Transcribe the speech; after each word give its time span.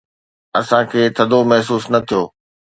اسان 0.59 0.83
کي 0.91 1.01
ٿڌو 1.15 1.39
محسوس 1.51 1.83
نه 1.93 1.99
ٿيو. 2.07 2.21